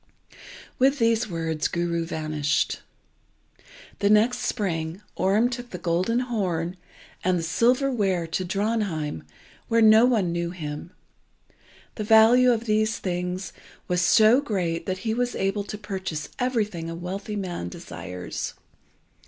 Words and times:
With 0.79 0.97
these 0.97 1.29
words 1.29 1.67
Guru 1.67 2.05
vanished. 2.05 2.81
The 3.99 4.09
next 4.09 4.39
spring 4.39 4.99
Orm 5.15 5.47
took 5.47 5.69
the 5.69 5.77
golden 5.77 6.21
horn 6.21 6.75
and 7.23 7.37
the 7.37 7.43
silver 7.43 7.91
ware 7.91 8.25
to 8.25 8.43
Drontheim 8.43 9.21
where 9.67 9.79
no 9.83 10.05
one 10.05 10.31
knew 10.31 10.49
him. 10.49 10.89
The 11.97 12.03
value 12.03 12.51
of 12.51 12.65
the 12.65 12.83
things 12.85 13.53
was 13.87 14.01
so 14.01 14.41
great 14.41 14.87
that 14.87 14.97
he 15.05 15.13
was 15.13 15.35
able 15.35 15.63
to 15.65 15.77
purchase 15.77 16.29
everything 16.39 16.89
a 16.89 16.95
wealthy 16.95 17.35
man 17.35 17.69
desires. 17.69 18.55